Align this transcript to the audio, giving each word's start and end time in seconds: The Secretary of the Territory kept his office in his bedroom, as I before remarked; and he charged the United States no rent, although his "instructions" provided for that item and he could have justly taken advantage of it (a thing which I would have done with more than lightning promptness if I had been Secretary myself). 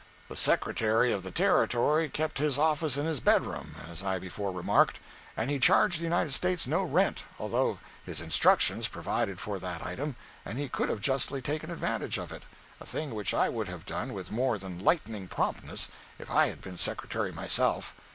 The 0.29 0.35
Secretary 0.35 1.11
of 1.11 1.21
the 1.21 1.29
Territory 1.29 2.09
kept 2.09 2.39
his 2.39 2.57
office 2.57 2.97
in 2.97 3.05
his 3.05 3.19
bedroom, 3.19 3.75
as 3.87 4.01
I 4.01 4.17
before 4.17 4.51
remarked; 4.51 4.99
and 5.37 5.51
he 5.51 5.59
charged 5.59 5.99
the 5.99 6.05
United 6.05 6.31
States 6.31 6.65
no 6.65 6.81
rent, 6.81 7.21
although 7.37 7.77
his 8.03 8.19
"instructions" 8.19 8.87
provided 8.87 9.39
for 9.39 9.59
that 9.59 9.85
item 9.85 10.15
and 10.43 10.57
he 10.57 10.69
could 10.69 10.89
have 10.89 11.01
justly 11.01 11.39
taken 11.39 11.69
advantage 11.69 12.17
of 12.17 12.31
it 12.31 12.41
(a 12.79 12.85
thing 12.87 13.13
which 13.13 13.31
I 13.35 13.47
would 13.49 13.67
have 13.67 13.85
done 13.85 14.11
with 14.13 14.31
more 14.31 14.57
than 14.57 14.83
lightning 14.83 15.27
promptness 15.27 15.87
if 16.17 16.31
I 16.31 16.47
had 16.47 16.61
been 16.61 16.79
Secretary 16.79 17.31
myself). 17.31 17.93